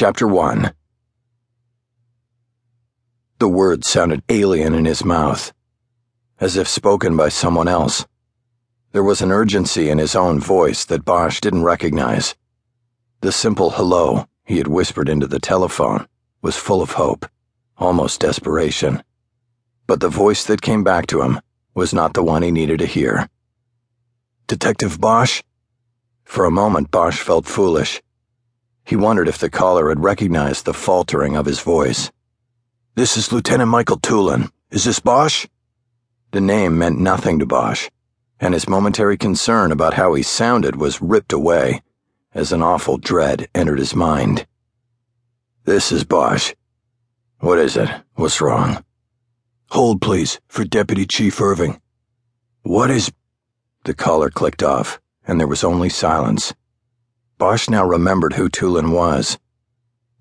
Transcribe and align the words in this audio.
Chapter 0.00 0.28
1 0.28 0.72
The 3.40 3.48
words 3.48 3.88
sounded 3.88 4.22
alien 4.28 4.72
in 4.72 4.84
his 4.84 5.04
mouth, 5.04 5.52
as 6.38 6.56
if 6.56 6.68
spoken 6.68 7.16
by 7.16 7.30
someone 7.30 7.66
else. 7.66 8.06
There 8.92 9.02
was 9.02 9.22
an 9.22 9.32
urgency 9.32 9.90
in 9.90 9.98
his 9.98 10.14
own 10.14 10.38
voice 10.38 10.84
that 10.84 11.04
Bosch 11.04 11.40
didn't 11.40 11.64
recognize. 11.64 12.36
The 13.22 13.32
simple 13.32 13.70
hello 13.70 14.26
he 14.44 14.58
had 14.58 14.68
whispered 14.68 15.08
into 15.08 15.26
the 15.26 15.40
telephone 15.40 16.06
was 16.42 16.54
full 16.54 16.80
of 16.80 16.92
hope, 16.92 17.26
almost 17.76 18.20
desperation. 18.20 19.02
But 19.88 19.98
the 19.98 20.08
voice 20.08 20.44
that 20.44 20.62
came 20.62 20.84
back 20.84 21.08
to 21.08 21.22
him 21.22 21.40
was 21.74 21.92
not 21.92 22.14
the 22.14 22.22
one 22.22 22.44
he 22.44 22.52
needed 22.52 22.78
to 22.78 22.86
hear. 22.86 23.28
Detective 24.46 25.00
Bosch? 25.00 25.42
For 26.22 26.44
a 26.44 26.52
moment, 26.52 26.92
Bosch 26.92 27.18
felt 27.18 27.46
foolish. 27.46 28.00
He 28.88 28.96
wondered 28.96 29.28
if 29.28 29.36
the 29.36 29.50
caller 29.50 29.90
had 29.90 30.02
recognized 30.02 30.64
the 30.64 30.72
faltering 30.72 31.36
of 31.36 31.44
his 31.44 31.60
voice. 31.60 32.10
This 32.94 33.18
is 33.18 33.30
Lieutenant 33.30 33.68
Michael 33.68 33.98
Tulin. 33.98 34.50
Is 34.70 34.84
this 34.84 34.98
Bosch? 34.98 35.46
The 36.30 36.40
name 36.40 36.78
meant 36.78 36.98
nothing 36.98 37.38
to 37.38 37.44
Bosch, 37.44 37.90
and 38.40 38.54
his 38.54 38.66
momentary 38.66 39.18
concern 39.18 39.72
about 39.72 39.92
how 39.92 40.14
he 40.14 40.22
sounded 40.22 40.76
was 40.76 41.02
ripped 41.02 41.34
away 41.34 41.82
as 42.32 42.50
an 42.50 42.62
awful 42.62 42.96
dread 42.96 43.50
entered 43.54 43.78
his 43.78 43.94
mind. 43.94 44.46
This 45.66 45.92
is 45.92 46.04
Bosch. 46.04 46.54
What 47.40 47.58
is 47.58 47.76
it? 47.76 47.90
What's 48.14 48.40
wrong? 48.40 48.82
Hold, 49.72 50.00
please, 50.00 50.40
for 50.48 50.64
Deputy 50.64 51.04
Chief 51.04 51.38
Irving. 51.42 51.78
What 52.62 52.90
is. 52.90 53.12
The 53.84 53.92
caller 53.92 54.30
clicked 54.30 54.62
off, 54.62 54.98
and 55.26 55.38
there 55.38 55.46
was 55.46 55.62
only 55.62 55.90
silence. 55.90 56.54
Bosch 57.38 57.70
now 57.70 57.86
remembered 57.86 58.32
who 58.32 58.48
Tulin 58.48 58.90
was 58.90 59.38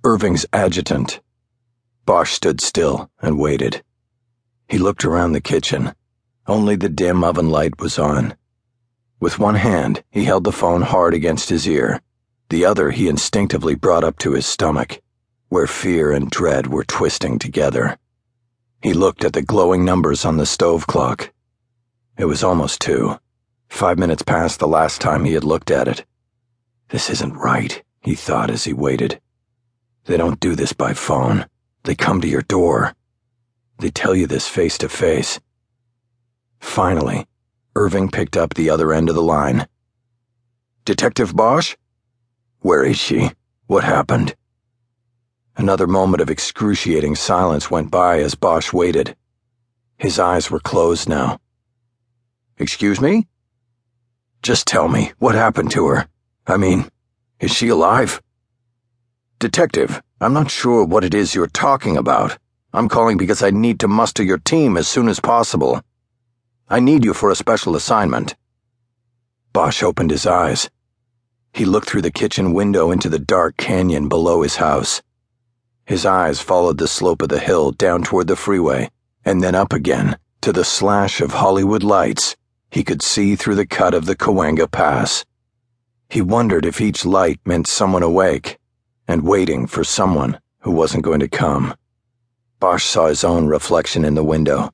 Irving's 0.03 0.45
adjutant. 0.53 1.19
Bosch 2.05 2.31
stood 2.31 2.61
still 2.61 3.09
and 3.19 3.39
waited. 3.39 3.83
He 4.69 4.77
looked 4.77 5.03
around 5.03 5.31
the 5.31 5.41
kitchen. 5.41 5.95
Only 6.45 6.75
the 6.75 6.89
dim 6.89 7.23
oven 7.23 7.49
light 7.49 7.81
was 7.81 7.97
on. 7.97 8.37
With 9.19 9.39
one 9.39 9.55
hand, 9.55 10.03
he 10.11 10.25
held 10.25 10.43
the 10.43 10.51
phone 10.51 10.83
hard 10.83 11.15
against 11.15 11.49
his 11.49 11.67
ear. 11.67 12.01
The 12.49 12.65
other 12.65 12.91
he 12.91 13.07
instinctively 13.07 13.73
brought 13.73 14.03
up 14.03 14.19
to 14.19 14.33
his 14.33 14.45
stomach, 14.45 15.01
where 15.49 15.65
fear 15.65 16.11
and 16.11 16.29
dread 16.29 16.67
were 16.67 16.83
twisting 16.83 17.39
together. 17.39 17.97
He 18.83 18.93
looked 18.93 19.25
at 19.25 19.33
the 19.33 19.41
glowing 19.41 19.83
numbers 19.83 20.23
on 20.23 20.37
the 20.37 20.45
stove 20.45 20.85
clock. 20.85 21.33
It 22.15 22.25
was 22.25 22.43
almost 22.43 22.79
two, 22.79 23.17
five 23.69 23.97
minutes 23.97 24.21
past 24.21 24.59
the 24.59 24.67
last 24.67 25.01
time 25.01 25.25
he 25.25 25.33
had 25.33 25.43
looked 25.43 25.71
at 25.71 25.87
it. 25.87 26.05
This 26.89 27.09
isn't 27.09 27.33
right, 27.33 27.83
he 28.01 28.15
thought 28.15 28.49
as 28.49 28.63
he 28.63 28.73
waited. 28.73 29.19
They 30.05 30.15
don't 30.15 30.39
do 30.39 30.55
this 30.55 30.71
by 30.71 30.93
phone. 30.93 31.45
They 31.83 31.95
come 31.95 32.21
to 32.21 32.27
your 32.27 32.43
door. 32.43 32.95
They 33.79 33.89
tell 33.89 34.15
you 34.15 34.25
this 34.25 34.47
face 34.47 34.77
to 34.79 34.89
face. 34.89 35.39
Finally, 36.59 37.27
Irving 37.75 38.09
picked 38.09 38.37
up 38.37 38.53
the 38.53 38.69
other 38.69 38.93
end 38.93 39.09
of 39.09 39.15
the 39.15 39.21
line. 39.21 39.67
Detective 40.85 41.35
Bosch? 41.35 41.75
Where 42.59 42.83
is 42.83 42.97
she? 42.97 43.31
What 43.67 43.83
happened? 43.83 44.35
Another 45.57 45.87
moment 45.87 46.21
of 46.21 46.29
excruciating 46.29 47.15
silence 47.15 47.69
went 47.69 47.91
by 47.91 48.19
as 48.19 48.35
Bosch 48.35 48.71
waited. 48.71 49.15
His 49.97 50.19
eyes 50.19 50.49
were 50.49 50.59
closed 50.59 51.09
now. 51.09 51.39
Excuse 52.57 53.01
me? 53.01 53.27
Just 54.41 54.65
tell 54.65 54.87
me, 54.87 55.11
what 55.19 55.35
happened 55.35 55.71
to 55.71 55.87
her? 55.87 56.07
I 56.49 56.55
mean, 56.55 56.89
is 57.41 57.53
she 57.53 57.67
alive? 57.67 58.21
Detective, 59.37 60.01
I'm 60.21 60.31
not 60.31 60.49
sure 60.49 60.85
what 60.85 61.03
it 61.03 61.13
is 61.13 61.35
you're 61.35 61.47
talking 61.47 61.97
about. 61.97 62.37
I'm 62.73 62.87
calling 62.87 63.17
because 63.17 63.43
I 63.43 63.49
need 63.49 63.81
to 63.81 63.89
muster 63.89 64.23
your 64.23 64.37
team 64.37 64.77
as 64.77 64.87
soon 64.87 65.09
as 65.09 65.19
possible. 65.19 65.81
I 66.69 66.79
need 66.79 67.03
you 67.03 67.13
for 67.13 67.31
a 67.31 67.35
special 67.35 67.75
assignment. 67.75 68.35
Bosch 69.51 69.83
opened 69.83 70.11
his 70.11 70.25
eyes. 70.25 70.69
He 71.53 71.65
looked 71.65 71.89
through 71.89 72.03
the 72.03 72.11
kitchen 72.11 72.53
window 72.53 72.91
into 72.91 73.09
the 73.09 73.19
dark 73.19 73.57
canyon 73.57 74.07
below 74.07 74.41
his 74.41 74.55
house. 74.55 75.01
His 75.85 76.05
eyes 76.05 76.39
followed 76.39 76.77
the 76.77 76.87
slope 76.87 77.21
of 77.21 77.29
the 77.29 77.39
hill 77.39 77.71
down 77.71 78.03
toward 78.03 78.27
the 78.27 78.37
freeway, 78.37 78.89
and 79.25 79.43
then 79.43 79.53
up 79.53 79.73
again 79.73 80.17
to 80.41 80.53
the 80.53 80.63
slash 80.63 81.19
of 81.19 81.31
Hollywood 81.31 81.83
lights 81.83 82.37
he 82.71 82.85
could 82.85 83.01
see 83.01 83.35
through 83.35 83.55
the 83.55 83.67
cut 83.67 83.93
of 83.93 84.05
the 84.05 84.15
Cahuenga 84.15 84.71
Pass. 84.71 85.25
He 86.09 86.21
wondered 86.21 86.65
if 86.65 86.79
each 86.79 87.05
light 87.05 87.39
meant 87.45 87.67
someone 87.67 88.03
awake 88.03 88.57
and 89.07 89.23
waiting 89.23 89.67
for 89.67 89.83
someone 89.83 90.39
who 90.59 90.71
wasn't 90.71 91.03
going 91.03 91.19
to 91.19 91.27
come. 91.27 91.75
Bosch 92.59 92.85
saw 92.85 93.07
his 93.07 93.23
own 93.23 93.47
reflection 93.47 94.03
in 94.03 94.15
the 94.15 94.23
window. 94.23 94.71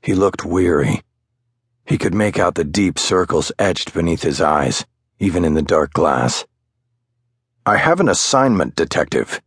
He 0.00 0.14
looked 0.14 0.44
weary. 0.44 1.02
He 1.84 1.98
could 1.98 2.14
make 2.14 2.38
out 2.38 2.54
the 2.54 2.64
deep 2.64 2.98
circles 2.98 3.52
etched 3.58 3.92
beneath 3.92 4.22
his 4.22 4.40
eyes, 4.40 4.86
even 5.18 5.44
in 5.44 5.54
the 5.54 5.62
dark 5.62 5.92
glass. 5.92 6.44
I 7.66 7.76
have 7.76 8.00
an 8.00 8.08
assignment, 8.08 8.76
Detective. 8.76 9.40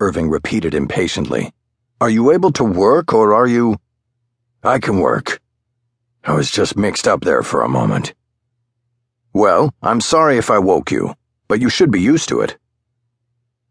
Irving 0.00 0.28
repeated 0.28 0.74
impatiently. 0.74 1.52
Are 2.00 2.10
you 2.10 2.32
able 2.32 2.52
to 2.52 2.64
work, 2.64 3.12
or 3.12 3.34
are 3.34 3.46
you. 3.46 3.76
I 4.62 4.78
can 4.78 4.98
work. 4.98 5.40
I 6.24 6.32
was 6.32 6.50
just 6.50 6.76
mixed 6.76 7.06
up 7.06 7.20
there 7.22 7.42
for 7.42 7.62
a 7.62 7.68
moment. 7.68 8.14
Well, 9.34 9.74
I'm 9.82 10.00
sorry 10.00 10.38
if 10.38 10.48
I 10.48 10.60
woke 10.60 10.92
you, 10.92 11.16
but 11.48 11.60
you 11.60 11.68
should 11.68 11.90
be 11.90 12.00
used 12.00 12.28
to 12.28 12.40
it. 12.40 12.56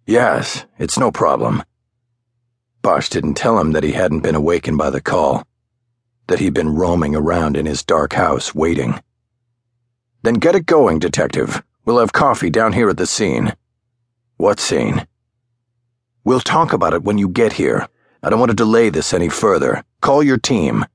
Yes, 0.06 0.66
it's 0.78 1.00
no 1.00 1.10
problem. 1.10 1.64
Bosch 2.82 3.08
didn't 3.08 3.36
tell 3.36 3.58
him 3.58 3.72
that 3.72 3.86
he 3.86 3.94
hadn't 3.94 4.20
been 4.20 4.36
awakened 4.36 4.78
by 4.78 4.90
the 4.90 5.00
call, 5.00 5.48
that 6.28 6.40
he'd 6.40 6.54
been 6.54 6.76
roaming 6.76 7.16
around 7.16 7.56
in 7.56 7.66
his 7.66 7.82
dark 7.82 8.12
house 8.12 8.54
waiting. 8.54 9.00
Then 10.22 10.34
get 10.34 10.54
it 10.54 10.66
going, 10.66 11.00
Detective. 11.00 11.64
We'll 11.86 12.00
have 12.00 12.12
coffee 12.12 12.50
down 12.50 12.74
here 12.74 12.90
at 12.90 12.98
the 12.98 13.08
scene. 13.08 13.54
What 14.36 14.60
scene? 14.60 15.08
We'll 16.26 16.42
talk 16.42 16.74
about 16.74 16.94
it 16.94 17.04
when 17.04 17.18
you 17.18 17.30
get 17.30 17.54
here. 17.54 17.88
I 18.22 18.30
don't 18.30 18.40
want 18.40 18.50
to 18.50 18.56
delay 18.56 18.90
this 18.90 19.14
any 19.14 19.30
further. 19.30 19.86
Call 20.02 20.24
your 20.24 20.38
team. 20.38 20.86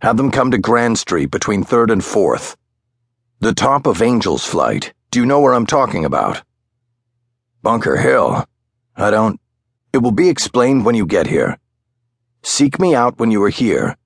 Have 0.00 0.16
them 0.16 0.30
come 0.30 0.50
to 0.50 0.58
Grand 0.58 0.98
Street 0.98 1.30
between 1.30 1.62
3rd 1.62 1.92
and 1.92 2.00
4th. 2.00 2.56
The 3.42 3.52
top 3.52 3.88
of 3.88 4.00
Angels 4.00 4.46
Flight. 4.46 4.92
Do 5.10 5.18
you 5.18 5.26
know 5.26 5.40
where 5.40 5.52
I'm 5.52 5.66
talking 5.66 6.04
about? 6.04 6.44
Bunker 7.60 7.96
Hill. 7.96 8.46
I 8.94 9.10
don't. 9.10 9.40
It 9.92 9.98
will 9.98 10.12
be 10.12 10.28
explained 10.28 10.84
when 10.84 10.94
you 10.94 11.04
get 11.06 11.26
here. 11.26 11.58
Seek 12.44 12.78
me 12.78 12.94
out 12.94 13.18
when 13.18 13.32
you 13.32 13.42
are 13.42 13.48
here. 13.48 13.96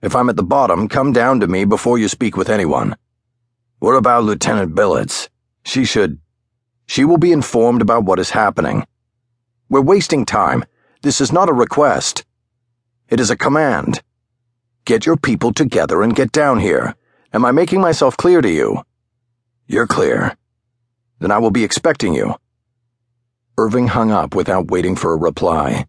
If 0.00 0.16
I'm 0.16 0.30
at 0.30 0.36
the 0.36 0.42
bottom, 0.42 0.88
come 0.88 1.12
down 1.12 1.40
to 1.40 1.46
me 1.46 1.66
before 1.66 1.98
you 1.98 2.08
speak 2.08 2.38
with 2.38 2.48
anyone. 2.48 2.96
What 3.80 3.96
about 3.96 4.24
Lieutenant 4.24 4.74
Billets? 4.74 5.28
She 5.66 5.84
should. 5.84 6.18
She 6.86 7.04
will 7.04 7.18
be 7.18 7.32
informed 7.32 7.82
about 7.82 8.04
what 8.04 8.18
is 8.18 8.30
happening. 8.30 8.86
We're 9.68 9.82
wasting 9.82 10.24
time. 10.24 10.64
This 11.02 11.20
is 11.20 11.30
not 11.30 11.50
a 11.50 11.52
request. 11.52 12.24
It 13.10 13.20
is 13.20 13.30
a 13.30 13.36
command. 13.36 14.00
Get 14.86 15.04
your 15.04 15.18
people 15.18 15.52
together 15.52 16.02
and 16.02 16.16
get 16.16 16.32
down 16.32 16.60
here. 16.60 16.94
Am 17.34 17.44
I 17.44 17.50
making 17.50 17.80
myself 17.80 18.16
clear 18.16 18.40
to 18.40 18.48
you? 18.48 18.84
You're 19.66 19.88
clear. 19.88 20.36
Then 21.18 21.32
I 21.32 21.38
will 21.38 21.50
be 21.50 21.64
expecting 21.64 22.14
you. 22.14 22.36
Irving 23.58 23.88
hung 23.88 24.12
up 24.12 24.34
without 24.36 24.70
waiting 24.70 24.94
for 24.94 25.12
a 25.12 25.16
reply. 25.18 25.86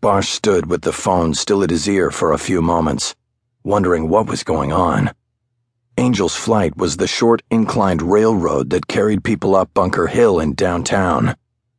Bosch 0.00 0.28
stood 0.28 0.66
with 0.66 0.82
the 0.82 0.92
phone 0.92 1.34
still 1.34 1.62
at 1.62 1.70
his 1.70 1.88
ear 1.88 2.10
for 2.10 2.32
a 2.32 2.38
few 2.38 2.60
moments, 2.60 3.14
wondering 3.62 4.08
what 4.08 4.26
was 4.26 4.42
going 4.42 4.72
on. 4.72 5.12
Angels 5.96 6.34
Flight 6.34 6.76
was 6.76 6.96
the 6.96 7.06
short 7.06 7.42
inclined 7.48 8.02
railroad 8.02 8.70
that 8.70 8.88
carried 8.88 9.22
people 9.22 9.54
up 9.54 9.72
Bunker 9.72 10.08
Hill 10.08 10.40
in 10.40 10.54
downtown 10.54 11.36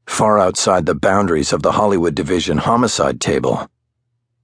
far 0.07 0.39
outside 0.39 0.85
the 0.85 0.95
boundaries 0.95 1.51
of 1.51 1.61
the 1.61 1.73
Hollywood 1.73 2.15
Division 2.15 2.57
homicide 2.57 3.19
table. 3.19 3.69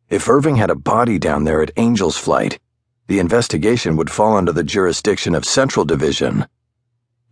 If 0.10 0.30
Irving 0.30 0.58
had 0.58 0.70
a 0.70 0.76
body 0.76 1.18
down 1.18 1.46
there 1.46 1.62
at 1.62 1.72
Angels 1.78 2.18
Flight, 2.18 2.60
the 3.08 3.20
investigation 3.20 3.96
would 3.98 4.10
fall 4.10 4.38
under 4.38 4.52
the 4.52 4.64
jurisdiction 4.64 5.36
of 5.36 5.46
Central 5.46 5.86
Division. 5.86 6.46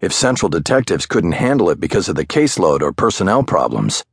If 0.02 0.12
Central 0.12 0.50
detectives 0.50 1.06
couldn't 1.06 1.34
handle 1.34 1.70
it 1.70 1.80
because 1.80 2.10
of 2.10 2.16
the 2.16 2.26
caseload 2.26 2.82
or 2.82 2.92
personnel 2.92 3.44
problems, 3.44 4.04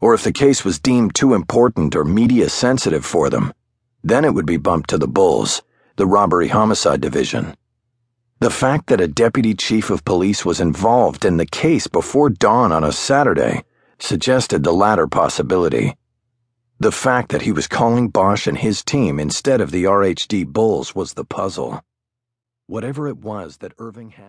or 0.00 0.14
if 0.14 0.22
the 0.22 0.32
case 0.32 0.64
was 0.64 0.78
deemed 0.78 1.14
too 1.14 1.34
important 1.34 1.96
or 1.96 2.04
media 2.04 2.48
sensitive 2.48 3.04
for 3.04 3.28
them, 3.30 3.52
then 4.04 4.24
it 4.24 4.32
would 4.32 4.46
be 4.46 4.56
bumped 4.56 4.90
to 4.90 4.98
the 4.98 5.08
Bulls, 5.08 5.62
the 5.96 6.06
Robbery 6.06 6.48
Homicide 6.48 7.00
Division. 7.00 7.56
The 8.40 8.50
fact 8.50 8.86
that 8.86 9.00
a 9.00 9.08
deputy 9.08 9.54
chief 9.54 9.90
of 9.90 10.04
police 10.04 10.44
was 10.44 10.60
involved 10.60 11.24
in 11.24 11.38
the 11.38 11.46
case 11.46 11.88
before 11.88 12.30
dawn 12.30 12.70
on 12.70 12.84
a 12.84 12.92
Saturday 12.92 13.64
suggested 13.98 14.62
the 14.62 14.72
latter 14.72 15.08
possibility. 15.08 15.96
The 16.80 16.92
fact 16.92 17.32
that 17.32 17.42
he 17.42 17.50
was 17.50 17.66
calling 17.66 18.08
Bosch 18.08 18.46
and 18.46 18.56
his 18.56 18.84
team 18.84 19.18
instead 19.18 19.60
of 19.60 19.72
the 19.72 19.82
RHD 19.82 20.46
Bulls 20.46 20.94
was 20.94 21.14
the 21.14 21.24
puzzle. 21.24 21.82
Whatever 22.68 23.08
it 23.08 23.18
was 23.18 23.56
that 23.56 23.72
Irving 23.78 24.10
had. 24.10 24.16